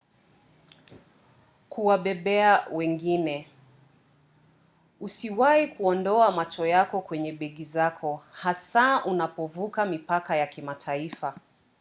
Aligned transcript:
kuwabebea 1.69 2.65
wengine- 2.71 3.47
usiwahi 5.01 5.67
kuondoa 5.67 6.31
macho 6.31 6.65
yako 6.67 7.01
kwenye 7.01 7.31
begi 7.33 7.65
zako 7.65 8.23
hasa 8.31 9.05
unapovuka 9.05 9.85
mipaka 9.85 10.35
ya 10.35 10.47
kimataifa 10.47 11.35